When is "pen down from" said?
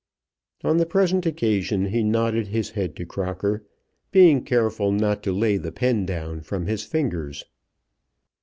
5.71-6.65